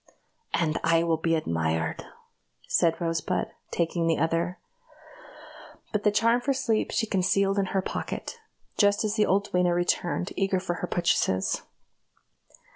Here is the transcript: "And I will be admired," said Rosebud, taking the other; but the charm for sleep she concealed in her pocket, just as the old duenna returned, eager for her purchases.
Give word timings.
"And 0.55 0.79
I 0.83 1.03
will 1.03 1.17
be 1.17 1.35
admired," 1.35 2.03
said 2.67 2.99
Rosebud, 2.99 3.51
taking 3.69 4.07
the 4.07 4.17
other; 4.17 4.57
but 5.91 6.01
the 6.01 6.09
charm 6.09 6.41
for 6.41 6.53
sleep 6.53 6.89
she 6.91 7.05
concealed 7.05 7.59
in 7.59 7.65
her 7.67 7.83
pocket, 7.83 8.39
just 8.79 9.03
as 9.03 9.13
the 9.13 9.27
old 9.27 9.51
duenna 9.51 9.75
returned, 9.75 10.33
eager 10.35 10.59
for 10.59 10.77
her 10.81 10.87
purchases. 10.87 11.61